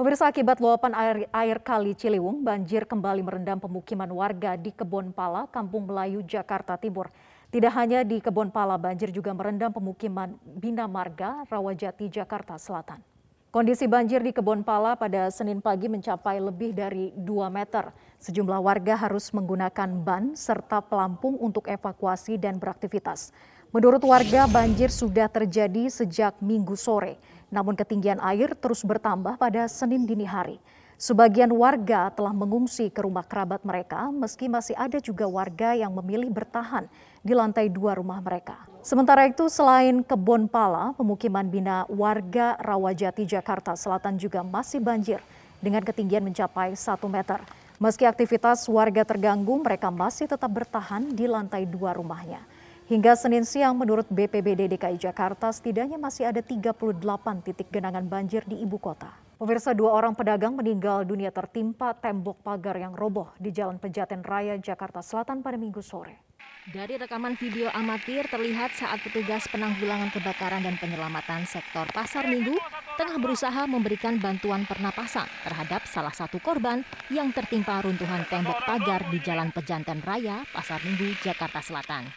Pemirsa 0.00 0.32
akibat 0.32 0.64
luapan 0.64 0.96
air, 0.96 1.28
air 1.28 1.60
kali 1.60 1.92
Ciliwung, 1.92 2.40
banjir 2.40 2.88
kembali 2.88 3.20
merendam 3.20 3.60
pemukiman 3.60 4.08
warga 4.08 4.56
di 4.56 4.72
Kebon 4.72 5.12
Pala, 5.12 5.44
Kampung 5.52 5.84
Melayu, 5.84 6.24
Jakarta 6.24 6.80
Timur. 6.80 7.12
Tidak 7.52 7.68
hanya 7.68 8.00
di 8.00 8.16
Kebon 8.16 8.48
Pala, 8.48 8.80
banjir 8.80 9.12
juga 9.12 9.36
merendam 9.36 9.68
pemukiman 9.68 10.40
Bina 10.56 10.88
Marga, 10.88 11.44
Rawajati, 11.52 12.08
Jakarta 12.08 12.56
Selatan. 12.56 13.04
Kondisi 13.52 13.84
banjir 13.84 14.24
di 14.24 14.32
Kebon 14.32 14.64
Pala 14.64 14.96
pada 14.96 15.28
Senin 15.28 15.60
pagi 15.60 15.84
mencapai 15.92 16.40
lebih 16.40 16.72
dari 16.72 17.12
2 17.12 17.52
meter. 17.52 17.92
Sejumlah 18.24 18.56
warga 18.56 18.96
harus 18.96 19.28
menggunakan 19.36 20.00
ban 20.00 20.32
serta 20.32 20.80
pelampung 20.80 21.36
untuk 21.36 21.68
evakuasi 21.68 22.40
dan 22.40 22.56
beraktivitas. 22.56 23.36
Menurut 23.70 24.02
warga, 24.02 24.50
banjir 24.50 24.88
sudah 24.90 25.30
terjadi 25.30 25.92
sejak 25.92 26.40
minggu 26.42 26.74
sore. 26.74 27.20
Namun 27.50 27.74
ketinggian 27.74 28.22
air 28.22 28.54
terus 28.54 28.86
bertambah 28.86 29.34
pada 29.36 29.66
Senin 29.66 30.06
dini 30.06 30.24
hari. 30.24 30.62
Sebagian 31.00 31.48
warga 31.56 32.12
telah 32.12 32.30
mengungsi 32.30 32.92
ke 32.92 33.00
rumah 33.00 33.24
kerabat 33.24 33.64
mereka, 33.64 34.12
meski 34.12 34.52
masih 34.52 34.76
ada 34.76 35.00
juga 35.00 35.24
warga 35.24 35.72
yang 35.72 35.90
memilih 35.96 36.28
bertahan 36.28 36.84
di 37.24 37.32
lantai 37.32 37.72
dua 37.72 37.96
rumah 37.96 38.20
mereka. 38.20 38.68
Sementara 38.84 39.24
itu, 39.24 39.48
selain 39.48 40.04
kebun 40.04 40.44
pala, 40.44 40.92
pemukiman 41.00 41.48
bina 41.48 41.88
warga 41.88 42.52
Rawajati, 42.60 43.24
Jakarta 43.24 43.72
Selatan 43.80 44.20
juga 44.20 44.44
masih 44.44 44.76
banjir 44.76 45.24
dengan 45.64 45.80
ketinggian 45.80 46.20
mencapai 46.20 46.76
satu 46.76 47.08
meter. 47.08 47.40
Meski 47.80 48.04
aktivitas 48.04 48.68
warga 48.68 49.00
terganggu, 49.00 49.56
mereka 49.56 49.88
masih 49.88 50.28
tetap 50.28 50.52
bertahan 50.52 51.16
di 51.16 51.24
lantai 51.24 51.64
dua 51.64 51.96
rumahnya. 51.96 52.44
Hingga 52.90 53.14
Senin 53.14 53.46
siang 53.46 53.78
menurut 53.78 54.10
BPBD 54.10 54.66
DKI 54.66 54.98
Jakarta 54.98 55.46
setidaknya 55.54 55.94
masih 55.94 56.26
ada 56.26 56.42
38 56.42 56.98
titik 57.46 57.70
genangan 57.70 58.02
banjir 58.02 58.42
di 58.50 58.58
ibu 58.66 58.82
kota. 58.82 59.14
Pemirsa 59.38 59.70
dua 59.78 59.94
orang 59.94 60.10
pedagang 60.18 60.58
meninggal 60.58 61.06
dunia 61.06 61.30
tertimpa 61.30 61.94
tembok 61.94 62.42
pagar 62.42 62.74
yang 62.82 62.90
roboh 62.90 63.30
di 63.38 63.54
Jalan 63.54 63.78
Pejaten 63.78 64.26
Raya 64.26 64.58
Jakarta 64.58 65.06
Selatan 65.06 65.38
pada 65.38 65.54
minggu 65.54 65.78
sore. 65.78 66.18
Dari 66.66 66.98
rekaman 66.98 67.38
video 67.38 67.70
amatir 67.70 68.26
terlihat 68.26 68.74
saat 68.74 68.98
petugas 69.06 69.46
penanggulangan 69.54 70.10
kebakaran 70.10 70.66
dan 70.66 70.74
penyelamatan 70.74 71.46
sektor 71.46 71.86
Pasar 71.94 72.26
Minggu 72.26 72.58
tengah 72.98 73.22
berusaha 73.22 73.70
memberikan 73.70 74.18
bantuan 74.18 74.66
pernapasan 74.66 75.30
terhadap 75.46 75.86
salah 75.86 76.10
satu 76.10 76.42
korban 76.42 76.82
yang 77.06 77.30
tertimpa 77.30 77.86
runtuhan 77.86 78.26
tembok 78.26 78.66
pagar 78.66 79.06
di 79.14 79.22
Jalan 79.22 79.54
Pejanten 79.54 80.02
Raya, 80.02 80.42
Pasar 80.50 80.82
Minggu, 80.82 81.14
Jakarta 81.22 81.62
Selatan. 81.62 82.10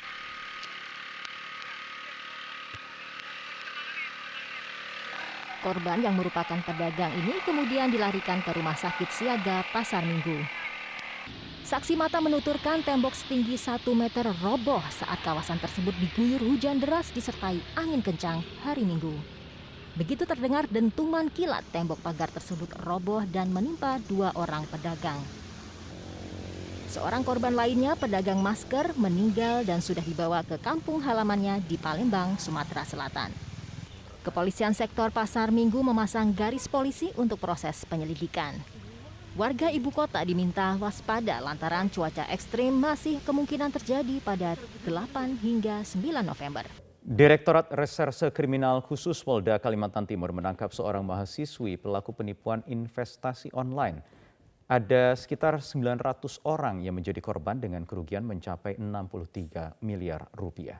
Korban 5.64 6.03
yang 6.03 6.19
merupakan 6.19 6.59
pedagang 6.59 7.16
ini 7.23 7.39
kemudian 7.47 7.88
dilarikan 7.88 8.44
ke 8.44 8.52
rumah 8.52 8.75
sakit 8.75 9.08
siaga 9.08 9.64
Pasar 9.72 10.03
Minggu. 10.03 10.44
Saksi 11.64 11.95
mata 11.95 12.20
menuturkan 12.20 12.83
tembok 12.83 13.16
setinggi 13.16 13.55
1 13.55 13.80
meter 13.95 14.28
roboh 14.44 14.83
saat 14.92 15.23
kawasan 15.23 15.64
tersebut 15.64 15.95
diguyur 16.03 16.44
hujan 16.44 16.83
deras 16.83 17.16
disertai 17.16 17.64
angin 17.80 18.03
kencang 18.03 18.44
hari 18.67 18.83
Minggu. 18.83 19.16
Begitu 19.95 20.28
terdengar 20.28 20.67
dentuman 20.67 21.31
kilat, 21.31 21.64
tembok 21.72 22.03
pagar 22.03 22.27
tersebut 22.27 22.67
roboh 22.83 23.23
dan 23.23 23.48
menimpa 23.48 24.03
dua 24.11 24.36
orang 24.36 24.67
pedagang. 24.67 25.23
Seorang 26.92 27.23
korban 27.23 27.55
lainnya, 27.55 27.95
pedagang 27.95 28.44
masker, 28.44 29.00
meninggal 29.00 29.64
dan 29.64 29.80
sudah 29.80 30.03
dibawa 30.03 30.44
ke 30.44 30.59
kampung 30.59 31.00
halamannya 31.00 31.64
di 31.64 31.80
Palembang, 31.80 32.36
Sumatera 32.36 32.83
Selatan. 32.83 33.53
Kepolisian 34.24 34.72
sektor 34.72 35.12
Pasar 35.12 35.52
Minggu 35.52 35.84
memasang 35.84 36.32
garis 36.32 36.72
polisi 36.72 37.11
untuk 37.20 37.44
proses 37.44 37.84
penyelidikan. 37.84 38.56
Warga 39.36 39.67
ibu 39.67 39.92
kota 39.92 40.23
diminta 40.23 40.80
waspada 40.80 41.44
lantaran 41.44 41.92
cuaca 41.92 42.23
ekstrim 42.32 42.72
masih 42.72 43.20
kemungkinan 43.28 43.76
terjadi 43.76 44.23
pada 44.23 44.56
8 44.88 45.44
hingga 45.44 45.83
9 45.83 46.23
November. 46.23 46.64
Direktorat 47.04 47.67
Reserse 47.76 48.32
Kriminal 48.32 48.80
Khusus 48.80 49.20
Polda 49.20 49.60
Kalimantan 49.60 50.08
Timur 50.08 50.32
menangkap 50.32 50.72
seorang 50.72 51.04
mahasiswi 51.04 51.76
pelaku 51.76 52.16
penipuan 52.16 52.64
investasi 52.64 53.52
online 53.52 54.00
ada 54.72 55.12
sekitar 55.20 55.60
900 55.60 56.48
orang 56.48 56.80
yang 56.80 56.95
menjadi 56.95 57.20
korban 57.20 57.60
dengan 57.60 57.83
kerugian 57.83 58.23
mencapai 58.23 58.80
63 58.80 59.83
miliar 59.83 60.32
rupiah. 60.33 60.80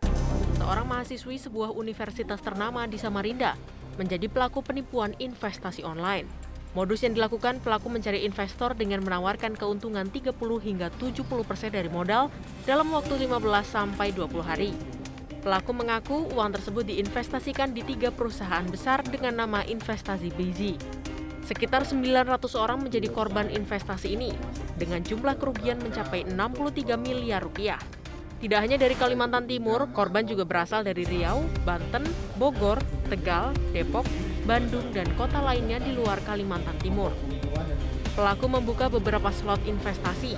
Seorang 0.58 0.86
mahasiswi 0.86 1.41
sebuah 1.41 1.74
universitas 1.74 2.38
ternama 2.38 2.86
di 2.86 3.02
Samarinda 3.02 3.58
menjadi 3.97 4.30
pelaku 4.30 4.62
penipuan 4.62 5.18
investasi 5.18 5.81
online. 5.81 6.30
Modus 6.74 7.06
yang 7.06 7.14
dilakukan 7.14 7.62
pelaku 7.62 7.90
mencari 7.90 8.25
investor 8.25 8.74
dengan 8.74 9.06
menawarkan 9.06 9.53
keuntungan 9.53 10.09
30 10.09 10.34
hingga 10.66 10.90
70 10.97 11.25
persen 11.46 11.69
dari 11.69 11.86
modal 11.90 12.34
dalam 12.66 12.90
waktu 12.90 13.30
15 13.30 13.38
sampai 13.62 14.09
20 14.09 14.41
hari. 14.41 14.74
Pelaku 15.46 15.72
mengaku 15.75 16.18
uang 16.34 16.56
tersebut 16.58 16.88
diinvestasikan 16.90 17.75
di 17.78 17.85
tiga 17.85 18.09
perusahaan 18.09 18.66
besar 18.66 19.06
dengan 19.06 19.46
nama 19.46 19.62
investasi 19.62 20.34
Bezi. 20.34 20.74
Sekitar 21.44 21.84
900 21.84 22.40
orang 22.56 22.80
menjadi 22.80 23.12
korban 23.12 23.52
investasi 23.52 24.16
ini 24.16 24.31
dengan 24.80 25.03
jumlah 25.03 25.35
kerugian 25.38 25.78
mencapai 25.84 26.25
63 26.25 26.96
miliar 26.96 27.44
rupiah. 27.44 27.78
Tidak 28.44 28.59
hanya 28.59 28.76
dari 28.76 28.92
Kalimantan 29.00 29.48
Timur, 29.48 29.88
korban 29.96 30.28
juga 30.28 30.44
berasal 30.44 30.84
dari 30.84 31.08
Riau, 31.08 31.48
Banten, 31.64 32.04
Bogor, 32.36 32.76
Tegal, 33.08 33.56
Depok, 33.72 34.04
Bandung, 34.44 34.92
dan 34.92 35.08
kota 35.16 35.40
lainnya 35.40 35.80
di 35.80 35.96
luar 35.96 36.20
Kalimantan 36.28 36.76
Timur. 36.84 37.16
Pelaku 38.12 38.52
membuka 38.52 38.92
beberapa 38.92 39.32
slot 39.32 39.64
investasi 39.64 40.36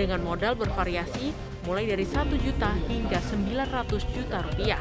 dengan 0.00 0.24
modal 0.24 0.56
bervariasi 0.56 1.36
mulai 1.68 1.84
dari 1.84 2.08
1 2.08 2.24
juta 2.40 2.72
hingga 2.88 3.20
900 3.20 4.00
juta 4.16 4.40
rupiah. 4.48 4.80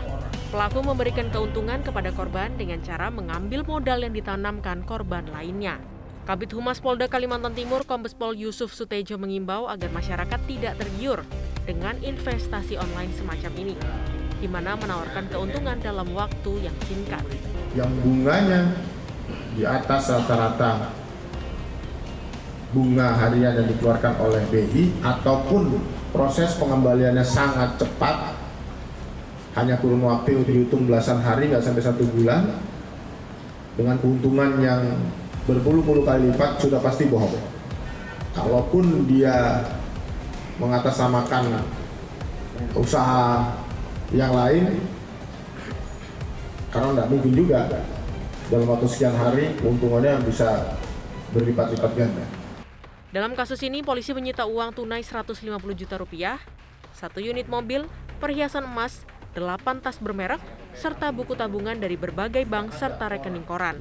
Pelaku 0.55 0.79
memberikan 0.79 1.27
keuntungan 1.27 1.83
kepada 1.83 2.15
korban 2.15 2.55
dengan 2.55 2.79
cara 2.87 3.11
mengambil 3.11 3.67
modal 3.67 3.99
yang 3.99 4.15
ditanamkan 4.15 4.87
korban 4.87 5.27
lainnya. 5.27 5.75
Kabit 6.23 6.55
Humas 6.55 6.79
Polda 6.79 7.11
Kalimantan 7.11 7.51
Timur 7.51 7.83
Kombes 7.83 8.15
Pol 8.15 8.31
Yusuf 8.31 8.71
Sutejo 8.71 9.19
mengimbau 9.19 9.67
agar 9.67 9.91
masyarakat 9.91 10.39
tidak 10.47 10.79
tergiur 10.79 11.27
dengan 11.71 11.95
investasi 12.03 12.75
online 12.75 13.15
semacam 13.15 13.51
ini, 13.63 13.75
di 14.43 14.47
mana 14.51 14.75
menawarkan 14.75 15.31
keuntungan 15.31 15.79
dalam 15.79 16.03
waktu 16.11 16.67
yang 16.67 16.75
singkat. 16.83 17.23
Yang 17.71 17.91
bunganya 18.03 18.75
di 19.55 19.63
atas 19.63 20.11
rata-rata 20.11 20.91
bunga 22.75 23.15
harian 23.23 23.55
yang 23.55 23.67
dikeluarkan 23.71 24.19
oleh 24.19 24.43
BI 24.51 24.99
ataupun 24.99 25.79
proses 26.11 26.59
pengembaliannya 26.59 27.23
sangat 27.23 27.79
cepat 27.79 28.35
hanya 29.55 29.79
kurun 29.79 30.03
waktu 30.03 30.43
dihitung 30.43 30.91
belasan 30.91 31.23
hari 31.23 31.51
nggak 31.51 31.63
sampai 31.63 31.83
satu 31.83 32.03
bulan 32.11 32.51
dengan 33.79 33.95
keuntungan 33.99 34.59
yang 34.59 34.83
berpuluh-puluh 35.47 36.03
kali 36.03 36.35
lipat 36.35 36.59
sudah 36.59 36.83
pasti 36.83 37.07
bohong. 37.07 37.39
Kalaupun 38.35 39.07
dia 39.07 39.63
mengatasnamakan 40.61 41.65
usaha 42.77 43.49
yang 44.13 44.29
lain, 44.37 44.77
karena 46.69 46.93
tidak 46.93 47.07
mungkin 47.09 47.33
juga 47.33 47.65
dalam 48.53 48.67
waktu 48.69 48.85
sekian 48.85 49.17
hari 49.17 49.57
keuntungannya 49.57 50.21
bisa 50.21 50.77
berlipat-lipat 51.33 51.91
ganda. 51.97 52.25
Dalam 53.09 53.33
kasus 53.33 53.59
ini, 53.65 53.81
polisi 53.81 54.13
menyita 54.13 54.45
uang 54.45 54.77
tunai 54.77 55.01
150 55.01 55.41
juta 55.73 55.95
rupiah, 55.97 56.37
satu 56.93 57.19
unit 57.19 57.49
mobil, 57.49 57.89
perhiasan 58.21 58.69
emas, 58.69 59.03
8 59.35 59.83
tas 59.83 59.97
bermerek, 59.99 60.39
serta 60.77 61.11
buku 61.11 61.35
tabungan 61.35 61.75
dari 61.75 61.97
berbagai 61.99 62.45
bank 62.47 62.71
serta 62.75 63.11
rekening 63.11 63.43
koran. 63.43 63.79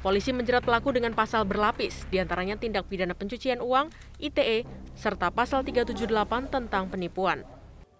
Polisi 0.00 0.32
menjerat 0.32 0.64
pelaku 0.64 0.96
dengan 0.96 1.12
pasal 1.12 1.44
berlapis, 1.44 2.08
di 2.08 2.16
antaranya 2.16 2.56
tindak 2.56 2.88
pidana 2.88 3.12
pencucian 3.12 3.60
uang, 3.60 3.92
ITE, 4.16 4.64
serta 4.96 5.28
pasal 5.28 5.60
378 5.60 6.48
tentang 6.48 6.88
penipuan. 6.88 7.44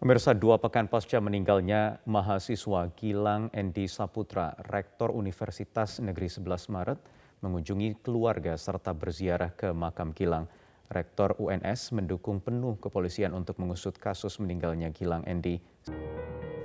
Pemirsa 0.00 0.32
dua 0.32 0.56
pekan 0.56 0.88
pasca 0.88 1.20
meninggalnya 1.20 2.00
mahasiswa 2.08 2.88
Gilang 2.96 3.52
Endi 3.52 3.84
Saputra, 3.84 4.56
Rektor 4.72 5.12
Universitas 5.12 6.00
Negeri 6.00 6.32
11 6.32 6.72
Maret, 6.72 6.98
mengunjungi 7.44 8.00
keluarga 8.00 8.56
serta 8.56 8.96
berziarah 8.96 9.52
ke 9.52 9.68
makam 9.76 10.16
Gilang. 10.16 10.48
Rektor 10.88 11.36
UNS 11.36 11.92
mendukung 11.92 12.40
penuh 12.40 12.80
kepolisian 12.80 13.36
untuk 13.36 13.60
mengusut 13.60 14.00
kasus 14.00 14.40
meninggalnya 14.40 14.88
Gilang 14.88 15.28
Endi. 15.28 15.60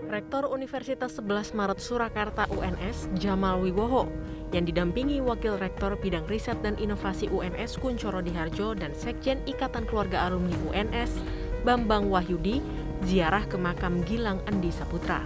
Rektor 0.06 0.46
Universitas 0.54 1.18
11 1.18 1.58
Maret 1.58 1.82
Surakarta 1.82 2.46
UNS, 2.54 3.10
Jamal 3.18 3.58
Wiwoho, 3.58 4.06
yang 4.54 4.70
didampingi 4.70 5.18
Wakil 5.18 5.58
Rektor 5.58 5.98
Bidang 5.98 6.30
Riset 6.30 6.62
dan 6.62 6.78
Inovasi 6.78 7.26
UNS 7.34 7.82
Kuncoro 7.82 8.22
Diharjo 8.22 8.78
dan 8.78 8.94
Sekjen 8.94 9.42
Ikatan 9.50 9.90
Keluarga 9.90 10.30
Alumni 10.30 10.54
UNS, 10.70 11.10
Bambang 11.66 12.14
Wahyudi, 12.14 12.62
ziarah 13.02 13.50
ke 13.50 13.58
makam 13.58 14.06
Gilang 14.06 14.38
Andi 14.46 14.70
Saputra. 14.70 15.26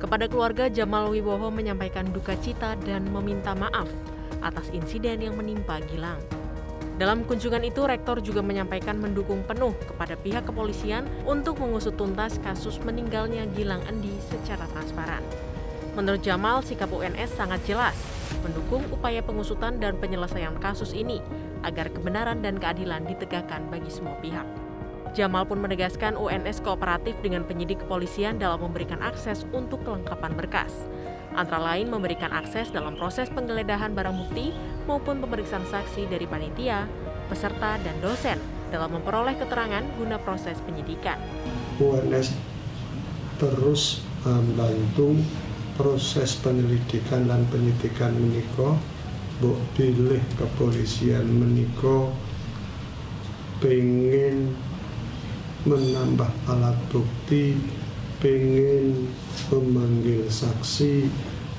Kepada 0.00 0.32
keluarga, 0.32 0.72
Jamal 0.72 1.12
Wiwoho 1.12 1.52
menyampaikan 1.52 2.08
duka 2.08 2.36
cita 2.40 2.76
dan 2.88 3.04
meminta 3.12 3.52
maaf 3.52 3.88
atas 4.40 4.72
insiden 4.72 5.20
yang 5.20 5.36
menimpa 5.36 5.80
Gilang. 5.92 6.43
Dalam 6.94 7.26
kunjungan 7.26 7.66
itu, 7.66 7.82
Rektor 7.82 8.22
juga 8.22 8.38
menyampaikan 8.38 8.94
mendukung 9.02 9.42
penuh 9.42 9.74
kepada 9.82 10.14
pihak 10.14 10.46
kepolisian 10.46 11.04
untuk 11.26 11.58
mengusut 11.58 11.98
tuntas 11.98 12.38
kasus 12.38 12.78
meninggalnya 12.86 13.50
Gilang 13.58 13.82
Endi 13.90 14.14
secara 14.30 14.64
transparan. 14.70 15.24
Menurut 15.98 16.22
Jamal, 16.22 16.62
sikap 16.62 16.90
UNS 16.90 17.34
sangat 17.34 17.62
jelas, 17.66 17.94
mendukung 18.42 18.82
upaya 18.90 19.22
pengusutan 19.22 19.78
dan 19.78 19.98
penyelesaian 19.98 20.54
kasus 20.58 20.94
ini 20.94 21.18
agar 21.62 21.90
kebenaran 21.90 22.42
dan 22.42 22.58
keadilan 22.58 23.06
ditegakkan 23.06 23.62
bagi 23.70 23.90
semua 23.90 24.14
pihak. 24.22 24.46
Jamal 25.14 25.46
pun 25.46 25.62
menegaskan 25.62 26.18
UNS 26.18 26.58
kooperatif 26.66 27.14
dengan 27.22 27.46
penyidik 27.46 27.86
kepolisian 27.86 28.38
dalam 28.42 28.66
memberikan 28.66 28.98
akses 28.98 29.46
untuk 29.54 29.86
kelengkapan 29.86 30.34
berkas 30.34 30.74
antara 31.34 31.74
lain 31.74 31.90
memberikan 31.90 32.30
akses 32.30 32.70
dalam 32.70 32.94
proses 32.94 33.26
penggeledahan 33.30 33.92
barang 33.92 34.14
bukti 34.14 34.54
maupun 34.84 35.20
pemeriksaan 35.20 35.64
saksi 35.68 36.08
dari 36.08 36.24
panitia, 36.28 36.88
peserta, 37.28 37.80
dan 37.80 37.96
dosen 38.00 38.36
dalam 38.68 38.96
memperoleh 39.00 39.36
keterangan 39.38 39.84
guna 39.96 40.16
proses 40.20 40.58
penyidikan. 40.64 41.20
UNS 41.80 42.34
terus 43.40 44.04
membantu 44.22 45.18
proses 45.74 46.38
penyelidikan 46.38 47.26
dan 47.26 47.44
penyidikan 47.50 48.14
meniko 48.14 48.78
Buk 49.42 49.58
pilih 49.74 50.22
kepolisian 50.38 51.26
meniko 51.26 52.14
pengen 53.58 54.54
menambah 55.66 56.30
alat 56.46 56.78
bukti 56.94 57.58
pengen 58.22 59.10
memanggil 59.50 60.30
saksi, 60.30 61.10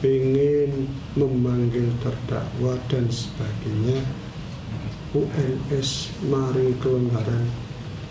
ingin 0.04 0.92
memanggil 1.16 1.88
terdakwa 2.04 2.76
dan 2.92 3.08
sebagainya. 3.08 4.04
UNS 5.16 6.12
mari 6.28 6.76
kelonggaran 6.84 7.48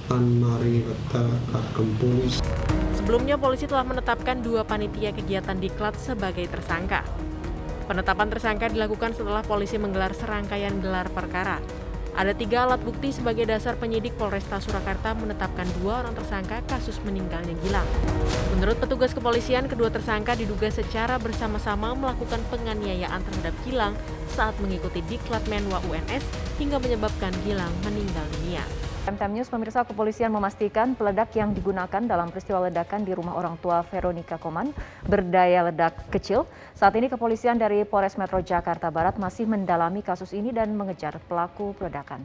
an 0.09 0.25
mari 0.41 0.81
wekdal 0.81 1.29
kagem 1.53 1.89
polisi. 2.01 2.41
Sebelumnya 2.97 3.37
polisi 3.37 3.69
telah 3.69 3.85
menetapkan 3.85 4.41
dua 4.41 4.65
panitia 4.65 5.13
kegiatan 5.13 5.61
diklat 5.61 6.01
sebagai 6.01 6.49
tersangka. 6.49 7.05
Penetapan 7.85 8.33
tersangka 8.33 8.73
dilakukan 8.73 9.13
setelah 9.13 9.45
polisi 9.45 9.77
menggelar 9.77 10.17
serangkaian 10.17 10.81
gelar 10.81 11.13
perkara 11.13 11.61
ada 12.15 12.31
tiga 12.31 12.63
alat 12.63 12.79
bukti 12.87 13.11
sebagai 13.11 13.43
dasar 13.43 13.75
penyidik 13.75 14.15
Polresta 14.15 14.63
Surakarta 14.63 15.19
menetapkan 15.19 15.67
dua 15.83 16.07
orang 16.07 16.15
tersangka 16.15 16.63
kasus 16.71 17.03
meninggalnya 17.03 17.59
Gilang. 17.67 17.87
Menurut 18.55 18.79
petugas 18.79 19.11
kepolisian, 19.11 19.67
kedua 19.67 19.91
tersangka 19.91 20.39
diduga 20.39 20.71
secara 20.71 21.19
bersama-sama 21.19 21.91
melakukan 21.99 22.39
penganiayaan 22.55 23.19
terhadap 23.19 23.55
Gilang 23.67 23.95
saat 24.31 24.55
mengikuti 24.63 25.03
diklat 25.11 25.43
menwa 25.51 25.83
UNS 25.91 26.23
hingga 26.63 26.79
menyebabkan 26.79 27.35
Gilang 27.43 27.75
meninggal 27.83 28.23
dunia. 28.39 28.63
MTM 29.05 29.37
News 29.37 29.53
pemirsa 29.53 29.85
kepolisian 29.85 30.33
memastikan 30.33 30.97
peledak 30.97 31.37
yang 31.37 31.53
digunakan 31.53 32.01
dalam 32.01 32.33
peristiwa 32.33 32.73
ledakan 32.73 33.05
di 33.05 33.13
rumah 33.13 33.37
orang 33.37 33.61
tua 33.61 33.85
Veronica 33.85 34.41
Koman 34.41 34.73
berdaya 35.05 35.69
ledak 35.69 36.09
kecil. 36.09 36.49
Saat 36.73 36.97
ini 36.97 37.13
kepolisian 37.13 37.61
dari 37.61 37.85
Polres 37.85 38.17
Metro 38.17 38.41
Jakarta 38.41 38.89
Barat 38.89 39.21
masih 39.21 39.45
mendalami 39.45 40.01
kasus 40.01 40.33
ini 40.33 40.57
dan 40.57 40.73
mengejar 40.73 41.21
pelaku 41.29 41.77
peledakan. 41.77 42.25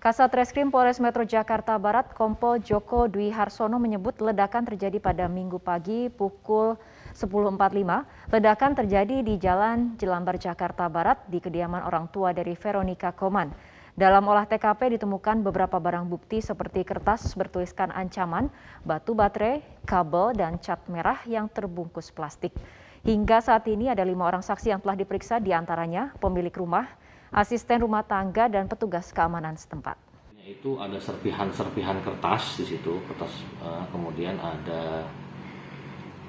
Kasat 0.00 0.32
Reskrim 0.32 0.72
Polres 0.72 0.96
Metro 0.96 1.28
Jakarta 1.28 1.76
Barat 1.76 2.08
Kompol 2.16 2.64
Joko 2.64 3.04
Dwi 3.04 3.28
Harsono 3.28 3.76
menyebut 3.76 4.16
ledakan 4.16 4.64
terjadi 4.64 4.96
pada 4.96 5.28
minggu 5.28 5.60
pagi 5.60 6.08
pukul 6.08 6.80
10.45. 7.12 8.32
Ledakan 8.32 8.70
terjadi 8.80 9.20
di 9.20 9.36
Jalan 9.36 10.00
Jelambar 10.00 10.40
Jakarta 10.40 10.88
Barat 10.88 11.20
di 11.28 11.36
kediaman 11.36 11.84
orang 11.84 12.08
tua 12.08 12.32
dari 12.32 12.56
Veronica 12.56 13.12
Koman. 13.12 13.52
Dalam 13.92 14.24
olah 14.24 14.48
TKP 14.48 14.96
ditemukan 14.96 15.44
beberapa 15.44 15.76
barang 15.76 16.08
bukti 16.08 16.40
seperti 16.40 16.80
kertas 16.80 17.36
bertuliskan 17.36 17.92
ancaman, 17.92 18.48
batu 18.88 19.12
baterai, 19.12 19.60
kabel, 19.84 20.32
dan 20.32 20.56
cat 20.56 20.80
merah 20.88 21.20
yang 21.28 21.44
terbungkus 21.52 22.08
plastik. 22.08 22.56
Hingga 23.04 23.44
saat 23.44 23.68
ini 23.68 23.92
ada 23.92 24.00
lima 24.00 24.24
orang 24.24 24.40
saksi 24.40 24.72
yang 24.72 24.80
telah 24.80 24.96
diperiksa 24.96 25.44
di 25.44 25.52
antaranya 25.52 26.16
pemilik 26.16 26.54
rumah, 26.56 26.88
asisten 27.28 27.84
rumah 27.84 28.00
tangga, 28.00 28.48
dan 28.48 28.64
petugas 28.64 29.12
keamanan 29.12 29.60
setempat. 29.60 30.00
Itu 30.40 30.80
ada 30.80 30.96
serpihan-serpihan 30.96 32.00
kertas 32.00 32.64
di 32.64 32.72
situ, 32.72 32.96
kertas 33.12 33.44
uh, 33.60 33.84
kemudian 33.92 34.40
ada 34.40 35.04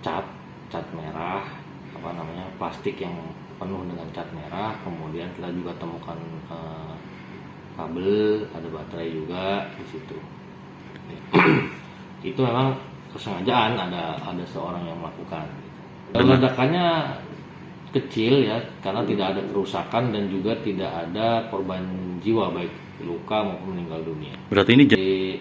cat, 0.03 0.27
cat 0.67 0.83
merah, 0.91 1.47
apa 1.95 2.09
namanya 2.11 2.43
plastik 2.59 2.99
yang 2.99 3.15
penuh 3.55 3.87
dengan 3.87 4.11
cat 4.11 4.27
merah, 4.35 4.75
kemudian 4.83 5.31
kita 5.39 5.47
juga 5.55 5.71
temukan 5.79 6.19
uh, 6.51 6.91
kabel 7.73 8.45
ada 8.53 8.67
baterai 8.69 9.09
juga 9.09 9.67
di 9.77 9.85
situ. 9.89 10.17
Itu 12.29 12.41
memang 12.41 12.77
kesengajaan 13.13 13.77
ada 13.77 14.17
ada 14.21 14.43
seorang 14.47 14.83
yang 14.87 14.97
melakukan. 14.97 15.45
Ledakannya 16.13 17.17
kecil 17.93 18.49
ya 18.49 18.57
karena 18.81 19.05
tidak 19.05 19.37
ada 19.37 19.41
kerusakan 19.53 20.09
dan 20.09 20.25
juga 20.29 20.57
tidak 20.65 20.89
ada 20.89 21.45
korban 21.53 21.85
jiwa 22.25 22.49
baik 22.49 22.73
luka 23.05 23.45
maupun 23.45 23.77
meninggal 23.77 24.01
dunia. 24.01 24.33
Berarti 24.49 24.71
ini 24.73 24.83
di 24.89 25.37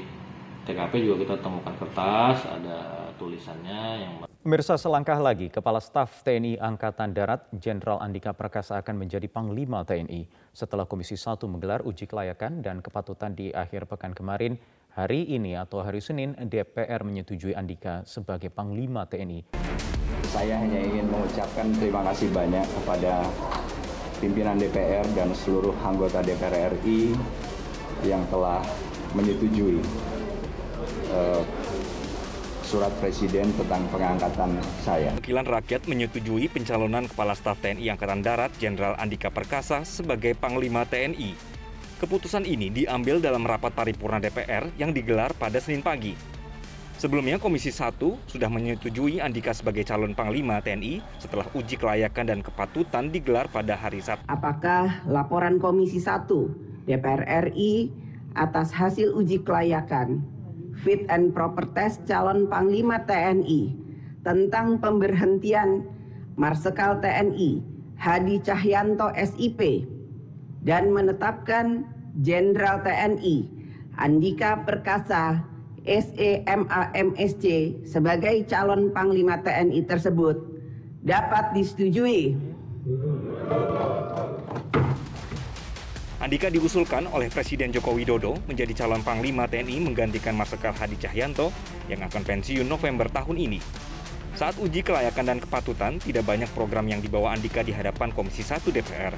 TKP 0.69 0.93
juga 1.01 1.17
kita 1.25 1.35
temukan 1.41 1.75
kertas 1.81 2.45
ada 2.45 3.09
tulisannya 3.17 3.83
yang 4.05 4.15
Pemirsa 4.43 4.75
selangkah 4.75 5.23
lagi, 5.23 5.47
Kepala 5.55 5.79
Staf 5.79 6.27
TNI 6.27 6.59
Angkatan 6.59 7.15
Darat 7.15 7.47
Jenderal 7.55 8.03
Andika 8.03 8.35
Perkasa 8.35 8.75
akan 8.75 9.07
menjadi 9.07 9.31
Panglima 9.31 9.87
TNI. 9.87 10.27
Setelah 10.51 10.83
Komisi 10.83 11.15
1 11.15 11.39
menggelar 11.47 11.87
uji 11.87 12.11
kelayakan 12.11 12.59
dan 12.59 12.83
kepatutan 12.83 13.39
di 13.39 13.55
akhir 13.55 13.87
pekan 13.87 14.11
kemarin, 14.11 14.59
hari 14.99 15.31
ini 15.31 15.55
atau 15.55 15.87
hari 15.87 16.03
Senin 16.03 16.35
DPR 16.35 17.07
menyetujui 17.07 17.55
Andika 17.55 18.03
sebagai 18.03 18.51
Panglima 18.51 19.07
TNI. 19.07 19.47
Saya 20.35 20.59
hanya 20.59 20.91
ingin 20.91 21.07
mengucapkan 21.07 21.71
terima 21.79 22.03
kasih 22.11 22.35
banyak 22.35 22.67
kepada 22.83 23.23
pimpinan 24.19 24.59
DPR 24.59 25.07
dan 25.15 25.31
seluruh 25.39 25.79
anggota 25.87 26.19
DPR 26.19 26.75
RI 26.83 27.15
yang 28.03 28.27
telah 28.27 28.59
menyetujui 29.15 29.79
uh, 31.15 31.62
surat 32.73 32.89
presiden 33.05 33.53
tentang 33.53 33.85
pengangkatan 33.93 34.57
saya. 34.81 35.13
Wakilan 35.21 35.45
rakyat 35.45 35.85
menyetujui 35.85 36.49
pencalonan 36.49 37.05
Kepala 37.05 37.37
Staf 37.37 37.61
TNI 37.61 37.93
Angkatan 37.93 38.25
Darat 38.25 38.49
Jenderal 38.57 38.97
Andika 38.97 39.29
Perkasa 39.29 39.85
sebagai 39.85 40.33
Panglima 40.33 40.89
TNI. 40.89 41.37
Keputusan 42.01 42.49
ini 42.49 42.73
diambil 42.73 43.21
dalam 43.21 43.45
rapat 43.45 43.77
paripurna 43.77 44.17
DPR 44.25 44.73
yang 44.81 44.97
digelar 44.97 45.37
pada 45.37 45.61
Senin 45.61 45.85
pagi. 45.85 46.17
Sebelumnya 46.97 47.37
Komisi 47.37 47.69
1 47.69 48.01
sudah 48.25 48.49
menyetujui 48.49 49.21
Andika 49.21 49.53
sebagai 49.53 49.85
calon 49.85 50.17
Panglima 50.17 50.65
TNI 50.65 51.05
setelah 51.21 51.45
uji 51.53 51.77
kelayakan 51.77 52.25
dan 52.25 52.41
kepatutan 52.41 53.13
digelar 53.13 53.53
pada 53.53 53.77
hari 53.77 54.01
Sabtu. 54.01 54.25
Apakah 54.33 55.05
laporan 55.05 55.61
Komisi 55.61 56.01
1 56.01 56.89
DPR 56.89 57.53
RI 57.53 57.93
atas 58.33 58.73
hasil 58.73 59.13
uji 59.13 59.45
kelayakan 59.45 60.25
fit 60.81 61.05
and 61.13 61.37
proper 61.37 61.69
test 61.77 62.09
calon 62.09 62.49
Panglima 62.49 63.05
TNI 63.05 63.77
tentang 64.25 64.81
pemberhentian 64.81 65.85
Marsekal 66.41 67.05
TNI 67.05 67.61
Hadi 68.01 68.41
Cahyanto 68.41 69.13
SIP 69.13 69.85
dan 70.65 70.91
menetapkan 70.91 71.85
Jenderal 72.25 72.81
TNI 72.81 73.37
Andika 74.01 74.65
Perkasa 74.65 75.45
SEMAMSC 75.83 77.45
sebagai 77.85 78.47
calon 78.47 78.95
Panglima 78.95 79.43
TNI 79.43 79.83
tersebut 79.83 80.39
dapat 81.03 81.59
disetujui. 81.59 82.39
Andika 86.33 86.49
diusulkan 86.49 87.13
oleh 87.13 87.29
Presiden 87.29 87.77
Joko 87.77 87.93
Widodo 87.93 88.41
menjadi 88.49 88.73
calon 88.73 89.05
Panglima 89.05 89.45
TNI 89.45 89.85
menggantikan 89.85 90.33
Marsikal 90.33 90.73
Hadi 90.73 90.97
Cahyanto 90.97 91.53
yang 91.93 92.01
akan 92.09 92.25
pensiun 92.25 92.65
November 92.65 93.05
tahun 93.13 93.37
ini. 93.37 93.61
Saat 94.33 94.57
uji 94.57 94.81
kelayakan 94.81 95.29
dan 95.29 95.39
kepatutan, 95.45 96.01
tidak 96.01 96.25
banyak 96.25 96.49
program 96.57 96.89
yang 96.89 97.05
dibawa 97.05 97.37
Andika 97.37 97.61
di 97.61 97.77
hadapan 97.77 98.17
Komisi 98.17 98.41
1 98.41 98.65
DPR. 98.65 99.13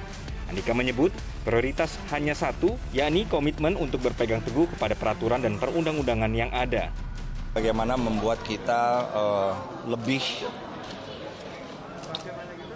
Andika 0.50 0.74
menyebut 0.74 1.14
prioritas 1.46 2.02
hanya 2.10 2.34
satu, 2.34 2.74
yakni 2.90 3.30
komitmen 3.30 3.78
untuk 3.78 4.02
berpegang 4.02 4.42
teguh 4.42 4.66
kepada 4.74 4.98
peraturan 4.98 5.38
dan 5.38 5.54
perundang-undangan 5.62 6.34
yang 6.34 6.50
ada. 6.50 6.90
Bagaimana 7.54 7.94
membuat 7.94 8.42
kita 8.42 8.82
uh, 9.14 9.52
lebih 9.86 10.50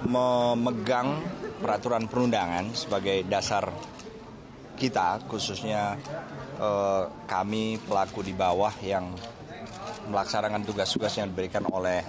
memegang 0.07 1.27
peraturan 1.59 2.07
perundangan 2.07 2.71
sebagai 2.71 3.27
dasar 3.27 3.75
kita 4.79 5.27
khususnya 5.27 5.99
eh, 6.57 7.05
kami 7.27 7.83
pelaku 7.83 8.23
di 8.23 8.33
bawah 8.33 8.73
yang 8.81 9.11
melaksanakan 10.09 10.65
tugas-tugas 10.65 11.19
yang 11.19 11.29
diberikan 11.29 11.67
oleh 11.69 12.01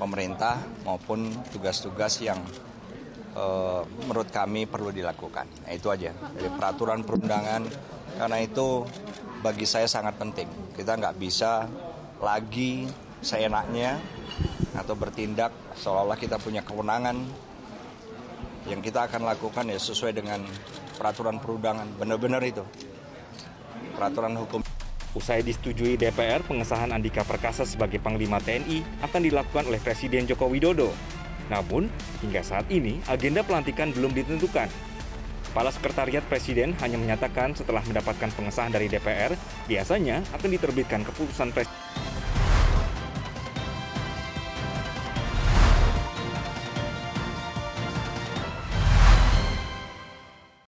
pemerintah 0.00 0.58
maupun 0.82 1.28
tugas-tugas 1.52 2.18
yang 2.24 2.40
eh, 3.36 3.82
menurut 4.08 4.32
kami 4.32 4.64
perlu 4.64 4.88
dilakukan. 4.88 5.46
Nah, 5.68 5.72
itu 5.76 5.92
aja. 5.92 6.10
Jadi 6.10 6.48
peraturan 6.56 7.04
perundangan 7.04 7.62
karena 8.18 8.38
itu 8.40 8.88
bagi 9.44 9.68
saya 9.68 9.86
sangat 9.86 10.16
penting. 10.16 10.48
Kita 10.74 10.96
nggak 10.96 11.16
bisa 11.20 11.68
lagi 12.18 12.88
seenaknya 13.22 13.98
atau 14.74 14.94
bertindak 14.94 15.50
seolah-olah 15.78 16.18
kita 16.18 16.38
punya 16.38 16.62
kewenangan 16.62 17.18
yang 18.70 18.78
kita 18.84 19.10
akan 19.10 19.26
lakukan 19.26 19.66
ya 19.70 19.78
sesuai 19.80 20.12
dengan 20.14 20.44
peraturan 20.98 21.38
perundangan. 21.38 21.86
Benar-benar 21.94 22.42
itu. 22.42 22.66
Peraturan 23.94 24.34
hukum. 24.34 24.60
Usai 25.16 25.40
disetujui 25.40 25.96
DPR, 25.96 26.44
pengesahan 26.44 26.92
Andika 26.92 27.24
Perkasa 27.24 27.64
sebagai 27.64 28.02
Panglima 28.02 28.42
TNI 28.42 28.84
akan 29.06 29.20
dilakukan 29.24 29.64
oleh 29.70 29.80
Presiden 29.80 30.28
Joko 30.28 30.50
Widodo. 30.50 30.92
Namun, 31.48 31.88
hingga 32.20 32.44
saat 32.44 32.68
ini 32.68 33.00
agenda 33.08 33.40
pelantikan 33.40 33.88
belum 33.94 34.12
ditentukan. 34.12 34.68
Kepala 35.48 35.72
Sekretariat 35.72 36.20
Presiden 36.28 36.76
hanya 36.84 37.00
menyatakan 37.00 37.56
setelah 37.56 37.80
mendapatkan 37.88 38.28
pengesahan 38.36 38.68
dari 38.68 38.92
DPR, 38.92 39.32
biasanya 39.64 40.20
akan 40.36 40.50
diterbitkan 40.52 41.08
keputusan 41.08 41.56
Presiden. 41.56 42.07